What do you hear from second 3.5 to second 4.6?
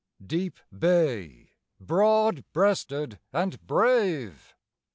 brave!